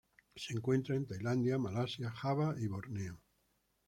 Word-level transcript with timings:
Se 0.35 0.53
encuentra 0.53 0.95
en 0.95 1.05
Tailandia, 1.05 1.59
Malasia, 1.59 2.09
Java 2.09 2.55
y 2.57 2.65
Borneo. 2.65 3.19